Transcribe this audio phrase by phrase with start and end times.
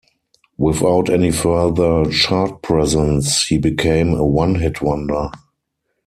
[0.57, 5.29] Without any further chart presence, he became a one-hit wonder.